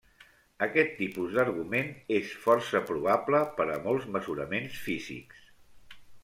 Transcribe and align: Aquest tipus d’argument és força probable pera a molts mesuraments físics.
Aquest 0.67 0.93
tipus 1.01 1.35
d’argument 1.35 1.91
és 2.19 2.31
força 2.45 2.81
probable 2.93 3.43
pera 3.61 3.77
a 3.77 3.83
molts 3.85 4.09
mesuraments 4.17 4.81
físics. 4.87 5.47